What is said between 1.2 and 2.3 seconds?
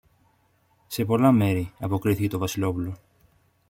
μέρη, αποκρίθηκε